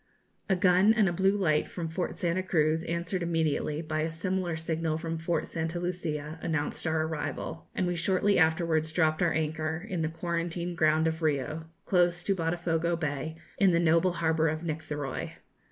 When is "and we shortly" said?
7.75-8.39